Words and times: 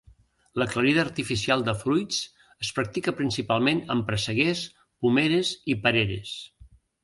L'aclarida 0.61 1.03
artificial 1.07 1.65
de 1.67 1.75
fruits 1.81 2.23
es 2.67 2.73
practica 2.79 3.15
principalment 3.21 3.85
en 3.97 4.03
presseguers, 4.11 4.67
pomeres 5.07 5.57
i 5.75 5.81
pereres. 5.89 6.37